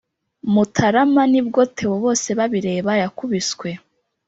[0.53, 3.69] mutaramani bwo theo bosebabireba yakubiswe